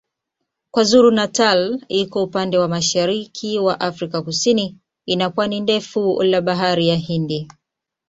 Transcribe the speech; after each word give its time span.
KwaZulu-Natal 0.73 1.69
iko 1.89 2.23
upande 2.23 2.57
wa 2.57 2.67
mashariki 2.67 3.59
wa 3.59 3.79
Afrika 3.79 4.21
Kusini 4.21 4.77
ina 5.05 5.29
pwani 5.29 5.59
ndefu 5.59 6.23
la 6.23 6.41
Bahari 6.41 6.95
Hindi. 6.95 7.47